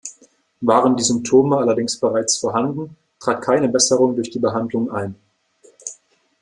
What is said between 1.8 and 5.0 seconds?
bereits vorhanden, trat keine Besserung durch die Behandlung